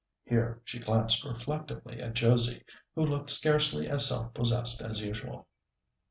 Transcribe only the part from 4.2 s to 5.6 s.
possessed as usual.